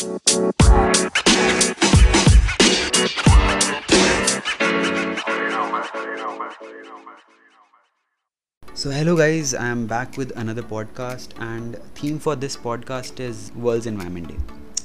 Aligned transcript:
hello 8.90 9.16
guys, 9.16 9.52
I 9.54 9.66
am 9.66 9.86
back 9.86 10.16
with 10.16 10.32
another 10.36 10.62
podcast 10.62 11.28
and 11.40 11.76
theme 11.94 12.18
for 12.18 12.36
this 12.36 12.56
podcast 12.56 13.20
is 13.20 13.52
World's 13.54 13.84
Environment 13.86 14.28
Day. 14.28 14.38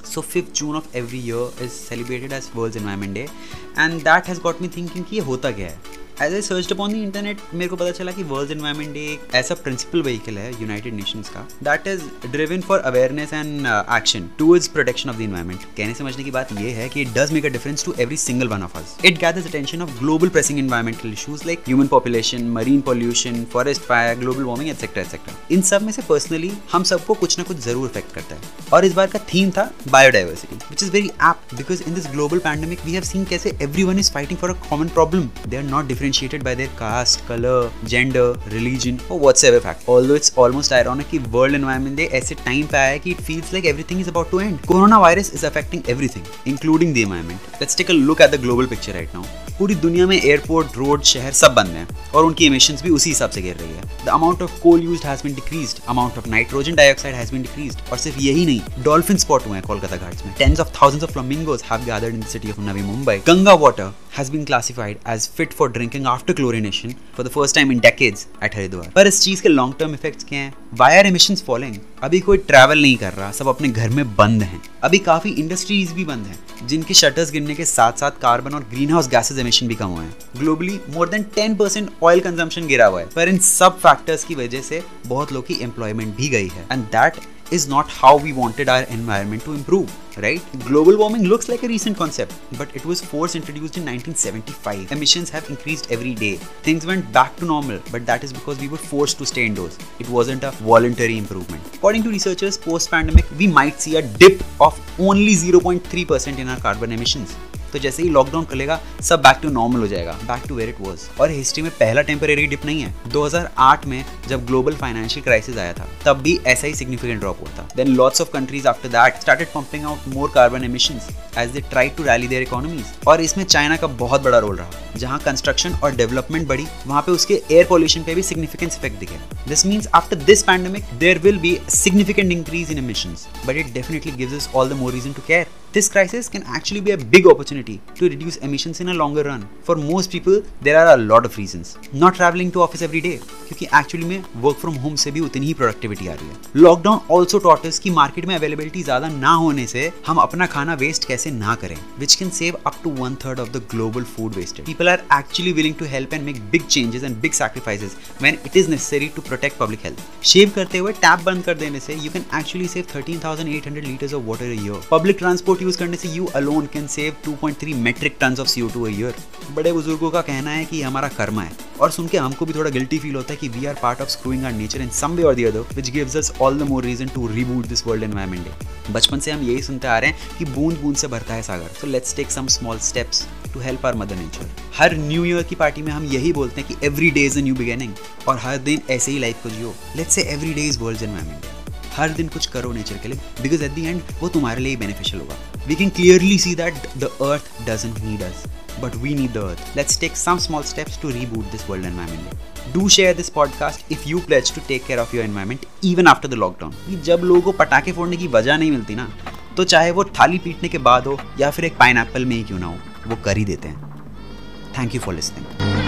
So 0.03 0.21
5th 0.21 0.51
June 0.51 0.75
of 0.75 0.93
every 0.93 1.19
year 1.19 1.47
is 1.61 1.71
celebrated 1.71 2.33
as 2.33 2.53
World's 2.53 2.75
Environment 2.75 3.13
Day 3.13 3.29
and 3.77 4.01
that 4.01 4.27
has 4.27 4.39
got 4.39 4.59
me 4.59 4.67
thinking 4.67 5.05
कि 5.05 5.15
ये 5.15 5.21
होता 5.21 5.51
क्या 5.51 5.67
है 5.67 5.79
as 6.22 6.34
I 6.34 6.42
search 6.42 6.70
upon 6.72 6.92
the 6.92 6.96
internet 6.96 7.38
मेरे 7.54 7.68
को 7.68 7.76
पता 7.76 7.90
चला 7.90 8.12
कि 8.12 8.22
वर्ल्ड 8.24 8.50
एनवायरमेंट 8.50 8.92
डे 8.92 9.00
एक 9.04 9.34
ऐसा 9.34 9.54
प्रिंसिपल 9.54 10.02
व्हीकल 10.02 10.38
है 10.38 10.50
यूनाइटेड 10.52 10.94
नेशंस 10.94 11.28
का 11.28 11.40
that 11.62 11.86
is 11.86 12.02
driven 12.32 12.60
for 12.60 12.78
awareness 12.80 13.32
and 13.32 13.66
action 13.66 14.28
towards 14.38 14.68
protection 14.68 15.10
of 15.10 15.16
the 15.16 15.20
environment 15.20 15.64
कहने 15.76 15.94
समझने 15.94 16.24
की 16.24 16.30
बात 16.30 16.52
यह 16.52 16.76
है 16.76 16.88
कि 16.88 17.02
it 17.02 17.08
does 17.14 17.32
make 17.32 17.46
a 17.46 17.48
difference 17.48 17.84
to 17.84 17.94
every 17.98 18.16
single 18.16 18.48
one 18.48 18.62
of 18.62 18.78
us 18.78 18.96
it 19.04 19.18
gathers 19.20 19.46
attention 19.46 19.82
of 19.82 19.90
global 19.98 20.28
pressing 20.28 20.58
environmental 20.58 21.12
issues 21.12 21.42
like 21.46 21.62
human 21.66 21.86
population 21.86 22.48
marine 22.52 22.80
pollution 22.88 23.44
forest 23.52 23.82
fire 23.82 24.18
global 24.18 24.44
warming 24.44 24.70
etcetera 24.70 25.02
etcetera 25.02 25.36
इन 25.50 25.62
सब 25.72 25.82
में 25.82 25.92
से 25.92 26.02
पर्सनली 26.08 26.52
हम 26.72 26.82
सबको 26.92 27.14
कुछ 27.24 27.38
ना 27.38 27.44
कुछ 27.44 27.58
ज़रूर 27.66 27.88
effect 27.90 28.14
करता 28.14 28.34
है। 28.34 28.70
और 28.72 28.84
इस 28.84 28.92
बार 28.94 29.06
का 29.06 29.18
थीम 29.34 29.50
था 29.50 29.70
biodiversity 29.90 30.56
which 30.70 30.82
is 30.82 30.90
very 30.92 31.10
apt 31.28 31.54
because 31.56 31.82
in 31.82 31.94
this 31.94 32.06
global 32.12 32.38
pandemic 32.48 32.84
we 32.86 32.92
have 32.92 33.02
seen 33.12 33.24
कैसे 33.30 33.56
every 33.62 33.84
one 33.84 33.98
is 33.98 34.12
fighting 34.12 34.38
for 34.40 34.50
a 34.50 34.58
common 34.68 34.88
problem 34.96 35.28
they 35.46 35.56
are 35.56 35.62
not 35.64 35.84
differentiated 36.06 36.42
by 36.44 36.54
their 36.54 36.70
caste, 36.78 37.22
color, 37.28 37.70
gender, 37.84 38.26
religion 38.48 39.00
or 39.10 39.18
whatsoever 39.18 39.60
fact. 39.60 39.88
Although 39.88 40.18
it's 40.20 40.32
almost 40.36 40.72
ironic 40.72 41.10
कि 41.10 41.18
World 41.32 41.58
Environment 41.60 41.96
Day 41.96 42.08
ऐसे 42.20 42.34
time 42.36 42.70
पे 42.72 42.78
आया 42.78 42.90
है 42.90 42.98
कि 42.98 43.14
it 43.14 43.24
feels 43.30 43.52
like 43.54 43.68
everything 43.72 44.04
is 44.04 44.12
about 44.12 44.30
to 44.30 44.40
end. 44.40 44.62
Coronavirus 44.68 45.34
is 45.34 45.44
affecting 45.44 45.84
everything, 45.94 46.30
including 46.46 46.94
the 46.94 47.08
environment. 47.08 47.50
Let's 47.60 47.82
take 47.82 47.90
a 47.90 48.00
look 48.04 48.24
at 48.26 48.36
the 48.36 48.42
global 48.46 48.72
picture 48.74 48.96
right 48.98 49.18
now. 49.18 49.26
पूरी 49.58 49.74
दुनिया 49.74 50.06
में 50.06 50.16
airport 50.16 50.76
road 50.76 51.02
शहर 51.10 51.32
सब 51.32 51.54
बंद 51.54 51.68
हैं 51.76 51.86
और 52.14 52.24
उनकी 52.24 52.46
इमिशंस 52.46 52.82
भी 52.82 52.90
उसी 52.90 53.10
हिसाब 53.10 53.30
से 53.30 53.42
गिर 53.42 53.56
रही 53.56 53.76
है 53.76 54.04
the 54.04 54.08
amount 54.14 54.42
of 54.42 54.60
coal 54.62 54.82
use 54.84 55.06
has 55.06 55.22
been 55.22 55.34
decreased 55.34 55.78
amount 55.88 56.18
of 56.18 56.28
nitrogen 56.30 56.74
dioxide 56.76 57.14
has 57.14 57.32
been 57.32 57.42
decreased 57.42 57.78
और 57.92 57.98
सिर्फ़ 57.98 58.18
यही 58.20 58.44
नहीं 58.46 58.82
डॉल्फिन 58.84 59.16
स्पॉट 59.16 59.46
हुए 59.46 59.56
हैं 59.56 59.62
कोलकाता 59.66 59.96
घाट्स 59.96 60.24
में 60.26 60.34
tens 60.38 60.60
of 60.60 60.72
thousands 60.80 61.04
of 61.04 61.12
flamingos 61.12 61.64
have 61.70 61.84
gathered 61.84 62.14
in 62.14 62.20
the 62.20 62.26
city 62.32 62.50
of 62.50 62.60
Navi 62.68 62.82
Mumbai 62.82 63.16
Ganga 63.26 63.54
water 63.64 63.92
has 64.16 64.30
been 64.30 64.44
classified 64.44 65.00
as 65.14 65.26
fit 65.38 65.54
for 65.58 65.68
drinking 65.72 66.06
after 66.10 66.34
chlorination 66.34 66.94
for 67.16 67.24
the 67.26 67.32
first 67.34 67.56
time 67.56 67.72
in 67.74 67.80
decades 67.80 68.26
at 68.42 68.54
Haridwar 68.54 68.90
पर 68.94 69.06
इस 69.06 69.20
चीज़ 69.22 69.42
के 69.42 69.48
long 69.48 69.74
term 69.78 69.94
effects 69.94 70.24
क्या 70.24 70.38
हैं? 70.38 70.52
Y 70.74 70.96
emissions 70.96 71.42
following 71.42 71.76
अभी 72.02 72.20
कोई 72.20 72.38
travel 72.38 72.82
नहीं 72.82 72.96
कर 72.96 73.12
रहा, 73.12 73.30
सब 73.32 73.48
अपने 73.48 73.68
घर 73.68 73.90
में 73.90 74.14
बंद 74.16 74.42
हैं। 74.42 74.62
अभी 74.84 74.98
काफ़ी 74.98 75.30
इंडस्ट्रीज़ 75.32 75.92
भी 75.94 76.04
बंद 76.04 76.26
हैं, 76.26 76.66
जिनके 76.66 76.94
शटर्स 76.94 77.30
गिरने 77.32 77.54
के 77.54 77.64
साथ 77.64 78.00
साथ 78.00 78.20
कार्बन 78.22 78.54
और 78.54 78.64
ग्रीन 78.70 78.90
हाउस 78.90 79.08
गैसेज 79.08 79.38
एमिशन 79.38 79.68
भी 79.68 79.74
कम 79.74 79.86
हुए 79.86 80.04
हैं। 80.04 80.16
Globally 80.38 80.78
more 80.90 81.08
than 81.08 81.22
ten 81.34 81.54
percent 81.56 81.90
oil 82.02 82.20
consumption 82.20 82.66
गिरा 82.66 82.86
हुआ 82.86 83.00
है। 83.00 83.06
पर 83.06 83.28
इन 83.28 83.38
सब 83.38 83.78
फैक्टर्स 83.78 84.24
की 84.24 84.34
वजह 84.34 84.60
से 84.62 84.82
बहुत 85.06 85.32
लोग 85.32 85.46
की 85.46 85.58
एम्प्लॉयमेंट 85.62 86.16
भी 86.16 86.28
गई 86.28 86.48
है। 86.48 86.66
And 86.72 86.84
that 86.86 87.16
is 87.50 87.68
not 87.68 87.88
how 87.88 88.16
we 88.16 88.32
wanted 88.32 88.68
our 88.68 88.82
environment 88.84 89.42
to 89.44 89.52
improve, 89.52 89.90
right? 90.18 90.42
Global 90.60 90.96
warming 90.96 91.24
looks 91.24 91.48
like 91.48 91.62
a 91.62 91.68
recent 91.68 91.96
concept, 91.96 92.34
but 92.58 92.74
it 92.74 92.84
was 92.84 93.00
first 93.00 93.36
introduced 93.36 93.76
in 93.76 93.84
1975. 93.84 94.92
Emissions 94.92 95.30
have 95.30 95.48
increased 95.48 95.90
every 95.90 96.14
day. 96.14 96.36
Things 96.62 96.86
went 96.86 97.10
back 97.12 97.36
to 97.36 97.44
normal, 97.44 97.80
but 97.92 98.06
that 98.06 98.24
is 98.24 98.32
because 98.32 98.58
we 98.58 98.68
were 98.68 98.76
forced 98.76 99.18
to 99.18 99.26
stay 99.26 99.46
indoors. 99.46 99.78
It 99.98 100.08
wasn't 100.08 100.44
a 100.44 100.50
voluntary 100.52 101.18
improvement. 101.18 101.62
According 101.74 102.02
to 102.04 102.10
researchers, 102.10 102.58
post 102.58 102.90
pandemic, 102.90 103.26
we 103.38 103.46
might 103.46 103.80
see 103.80 103.96
a 103.96 104.02
dip 104.02 104.42
of 104.60 104.78
only 104.98 105.34
0.3% 105.34 106.38
in 106.38 106.48
our 106.48 106.60
carbon 106.60 106.92
emissions. 106.92 107.36
तो 107.76 107.80
जैसे 107.80 108.02
ही 108.02 108.08
lockdown 108.08 108.44
खुलेगा, 108.44 108.78
सब 109.02 109.20
back 109.22 109.38
to 109.42 109.48
normal 109.50 109.80
हो 109.80 109.86
जाएगा 109.86 110.12
back 110.24 110.42
to 110.48 110.54
where 110.54 110.68
it 110.68 110.76
was 110.80 111.00
और 111.20 111.30
history 111.30 111.62
में 111.62 111.70
पहला 111.72 112.02
temporary 112.02 112.46
dip 112.46 112.64
नहीं 112.66 112.82
है. 112.82 112.94
2008 113.12 113.84
में 113.86 114.04
जब 114.28 114.46
ग्लोबल 114.46 114.74
फाइनेंशियल 114.74 115.24
क्राइसिस 115.24 115.56
आया 115.58 115.72
था, 115.72 115.88
तब 116.04 116.22
भी 116.22 116.38
ऐसा 116.46 116.66
ही 116.66 116.74
सिग्निफिकेंट 116.74 117.20
ड्रॉप 117.20 117.40
हुआ 117.40 117.50
था. 117.58 117.68
Then 117.76 117.88
lots 117.96 118.20
of 118.20 118.30
countries 118.32 118.68
after 118.68 118.88
that 118.88 119.20
started 119.20 119.48
pumping 119.48 119.84
out 119.84 120.08
more 120.08 120.30
carbon 120.34 120.64
emissions 120.64 121.08
as 121.38 121.50
they 121.50 121.60
try 121.70 121.88
to 121.88 122.02
rally 122.04 122.28
their 122.28 122.42
economies 122.42 122.94
और 123.08 123.20
इसमें 123.20 123.44
चाइना 123.44 123.76
का 123.76 123.86
बहुत 123.96 124.22
बड़ा 124.22 124.38
रोल 124.38 124.56
रहा, 124.56 124.70
जहाँ 124.96 125.18
कंस्ट्रक्शन 125.24 125.74
और 125.74 125.96
डेवलपमेंट 125.96 126.48
बढ़ी, 126.48 126.66
वहाँ 126.86 127.02
पे 127.02 127.12
उसके 127.12 127.40
एयर 127.50 127.66
पॉल्यूशन 127.66 128.02
पे 128.02 128.14
भी 128.14 128.22
सिग्निफिकेंट 128.22 128.72
इफ़ेक्ट 128.72 128.98
दिखे. 129.00 129.18
This 129.48 129.66
means 129.66 129.88
after 129.94 130.16
this 130.24 130.42
pandemic 130.44 130.84
there 130.98 131.18
will 131.18 131.38
be 131.38 131.58
significant 131.74 132.32
increase 132.32 132.70
in 132.70 132.78
emissions 132.78 133.28
but 133.46 133.56
it 133.56 133.72
definitely 133.74 134.12
gives 134.14 134.48
all 134.54 134.68
the 134.70 134.80
more 134.80 134.92
reason 134.92 135.12
to 135.12 135.22
care 135.26 135.46
This 135.76 135.90
crisis 135.90 136.26
can 136.26 136.42
actually 136.48 136.80
be 136.80 136.92
a 136.92 136.96
big 136.96 137.26
opportunity 137.26 137.82
to 137.96 138.08
reduce 138.08 138.36
emissions 138.38 138.80
in 138.80 138.88
a 138.88 138.94
longer 138.94 139.24
run. 139.24 139.46
For 139.62 139.76
most 139.76 140.10
people, 140.10 140.40
there 140.62 140.78
are 140.78 140.94
a 140.94 140.96
lot 140.98 141.26
of 141.26 141.36
reasons. 141.36 141.76
Not 141.94 142.14
traveling 142.14 142.50
to 142.52 142.62
office 142.62 142.84
every 142.86 143.02
day, 143.06 143.18
क्योंकि 143.48 143.66
actually 143.78 144.06
में 144.06 144.22
work 144.42 144.56
from 144.58 144.74
home 144.84 144.94
से 144.96 145.10
भी 145.10 145.20
उतनी 145.20 145.46
ही 145.46 145.52
productivity 145.54 146.06
आ 146.08 146.12
रही 146.12 146.28
है 146.28 146.36
lockdown 146.56 147.00
also 147.16 147.38
taught 147.38 147.66
की 147.82 147.90
मार्केट 147.90 148.24
में 148.26 148.34
अवेलेबिलिटी 148.36 148.82
ज़्यादा 148.82 149.08
ना 149.08 149.32
होने 149.42 149.66
से 149.66 149.90
हम 150.06 150.16
अपना 150.18 150.46
खाना 150.54 150.74
वेस्ट 150.80 151.04
कैसे 151.08 151.30
ना 151.32 151.54
करें 151.62 151.76
which 151.98 152.14
can 152.14 152.30
save 152.38 152.58
up 152.66 152.80
to 152.84 152.90
one 153.00 153.14
third 153.24 153.40
of 153.40 153.50
the 153.50 153.62
global 153.70 154.04
food 154.14 154.34
wasted 154.36 154.66
people 154.66 154.88
are 154.88 155.02
actually 155.18 155.52
willing 155.52 155.74
to 155.74 155.84
help 155.92 156.14
and 156.14 156.24
make 156.24 156.40
big 156.50 156.66
changes 156.68 157.04
and 157.04 157.16
big 157.20 157.32
sacrifices 157.40 157.96
when 158.22 158.38
it 158.46 158.56
is 158.56 158.70
necessary 158.70 159.08
to 159.16 159.22
protect 159.28 159.58
public 159.58 159.84
health 159.84 160.02
shave 160.32 160.52
करते 160.56 160.78
हुए 160.78 160.92
tap 161.04 161.24
बंद 161.26 161.44
कर 161.44 161.58
देने 161.58 161.80
से 161.80 161.94
you 161.96 162.10
can 162.10 162.24
actually 162.34 162.68
save 162.68 162.84
13,800 162.96 163.86
litres 163.86 164.14
of 164.14 164.24
water 164.24 164.44
a 164.46 164.62
year 164.64 164.86
public 164.90 165.18
transport 165.18 165.62
use 165.66 165.78
करने 165.78 165.96
से 165.96 166.08
you 166.08 166.26
alone 166.36 166.66
can 166.72 166.86
save 166.86 167.14
2.3 167.24 167.74
metric 167.76 168.16
tons 168.20 168.40
of 168.40 168.48
CO2 168.48 168.84
a 168.86 168.90
year 168.90 169.14
बड़े 169.54 169.72
बुज़ुर्गों 169.72 170.10
का 170.10 170.20
कहना 170.22 170.50
है 170.50 170.64
कि 170.64 170.82
हमारा 170.82 171.08
कर्म 171.08 171.40
है। 171.40 171.50
और 171.80 171.90
सुन 171.90 172.08
के 172.08 172.18
हमको 172.18 172.46
भी 172.46 172.52
थोड़ा 172.52 172.70
गिल्टी 172.70 172.98
फील 172.98 173.14
होता 173.14 173.32
है 173.32 173.36
कि 173.36 173.48
we 173.48 173.66
are 173.66 173.78
part 173.82 174.00
of 174.00 174.08
screwing 174.08 174.44
our 174.44 174.52
nature 174.52 174.82
in 174.82 174.88
some 174.98 175.12
way 175.12 175.22
और 175.22 175.34
the 175.34 175.44
other 175.44 175.60
which 175.72 175.90
gives 175.90 176.16
us 176.16 176.32
all 176.40 176.58
the 176.58 176.68
more 176.68 176.84
reason 176.84 177.08
to 177.14 177.26
reboot 177.28 177.66
this 177.66 177.86
world 177.86 178.04
environment 178.04 178.44
day 178.44 178.92
बचपन 178.92 179.20
से 179.20 179.30
हम 179.30 179.42
यही 179.42 179.62
सुनते 179.62 179.88
आ 179.88 179.98
रहे 179.98 180.10
हैं 180.10 180.38
कि 180.38 180.44
बूंद 180.44 180.78
बूंद 180.80 180.96
से 180.96 181.08
भरता 181.08 181.34
है 181.34 181.42
सागर। 181.42 181.74
So 181.80 181.86
let's 181.86 182.16
take 182.16 182.30
some 182.30 182.46
small 182.56 182.78
steps 182.88 183.26
to 183.54 183.60
help 183.60 183.86
our 183.86 183.94
mother 183.96 184.16
nature 184.16 184.50
her 184.78 184.96
new 184.98 185.24
year 185.24 185.42
की 185.42 185.54
पार्टी 185.56 185.82
में 185.82 185.92
हम 185.92 186.06
यही 186.12 186.32
बोलते 186.32 186.60
हैं 186.60 186.70
कि 186.70 186.86
every 186.86 187.10
day 187.10 187.24
is 187.26 187.38
a 187.38 187.42
new 187.42 187.54
beginning 187.54 187.92
और 188.28 188.38
हर 188.38 188.56
दिन 188.70 188.82
ऐसे 188.90 189.12
ही 189.12 189.18
लाइफ 189.18 189.42
को 189.42 189.50
जियो। 189.50 189.74
Let's 189.96 190.14
say 190.14 190.22
every 190.34 190.54
day 190.54 190.66
is 190.68 190.78
world 190.80 191.02
environment 191.02 191.42
day 191.42 191.54
हर 191.96 192.10
दिन 192.12 192.28
कुछ 192.28 192.46
करो 192.46 192.72
नेचर 192.72 192.96
के 193.02 193.08
लिए 193.08 193.20
बिकॉज़ 193.42 193.62
एट 193.64 193.74
द 193.74 193.78
एंड 193.78 194.00
वो 194.20 194.28
तुम्हारे 194.28 194.60
लिए 194.60 194.70
ही 194.70 194.76
बेनिफिशियल 194.76 195.20
होगा। 195.20 195.36
We 195.68 195.74
can 195.74 195.88
clearly 195.96 196.38
see 196.38 196.54
that 196.54 196.86
the 196.98 197.10
earth 197.30 197.66
doesn't 197.68 197.98
need 198.04 198.22
us 198.22 198.44
but 198.80 198.96
we 198.96 199.14
need 199.14 199.32
the 199.32 199.42
earth. 199.42 199.76
Let's 199.76 199.96
take 199.96 200.16
some 200.16 200.38
small 200.38 200.62
steps 200.62 200.96
to 200.98 201.08
reboot 201.08 201.50
this 201.50 201.62
world 201.68 201.84
environment. 201.84 202.34
Do 202.74 202.88
share 202.88 203.14
this 203.14 203.30
podcast 203.30 203.94
if 203.96 204.06
you 204.06 204.20
pledge 204.20 204.50
to 204.50 204.64
take 204.68 204.84
care 204.84 204.98
of 205.00 205.14
your 205.14 205.24
environment 205.24 205.64
even 205.82 206.12
after 206.12 206.32
the 206.34 206.40
lockdown. 206.42 206.74
जब 207.04 207.24
लोगों 207.24 207.40
को 207.42 207.52
पटाखे 207.60 207.92
फोड़ने 207.92 208.16
की 208.16 208.28
वजह 208.28 208.56
नहीं 208.56 208.70
मिलती 208.70 208.94
ना 208.94 209.08
तो 209.56 209.64
चाहे 209.64 209.90
वो 209.90 210.04
थाली 210.20 210.38
पीटने 210.38 210.68
के 210.68 210.78
बाद 210.90 211.06
हो 211.06 211.18
या 211.40 211.50
फिर 211.50 211.64
एक 211.64 211.78
पाइन 211.78 212.06
में 212.18 212.36
ही 212.36 212.42
क्यों 212.44 212.58
ना 212.58 212.66
हो 212.66 212.78
वो 213.06 213.16
कर 213.24 213.36
ही 213.36 213.44
देते 213.44 213.68
हैं 213.68 214.74
थैंक 214.78 214.94
यू 214.94 215.00
फॉर 215.00 215.14
लिसनिंग 215.14 215.85